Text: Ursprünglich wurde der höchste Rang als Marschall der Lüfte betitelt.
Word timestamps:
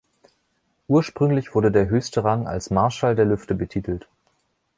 Ursprünglich 0.87 1.53
wurde 1.53 1.71
der 1.71 1.87
höchste 1.87 2.23
Rang 2.23 2.47
als 2.47 2.71
Marschall 2.71 3.13
der 3.15 3.25
Lüfte 3.25 3.53
betitelt. 3.53 4.07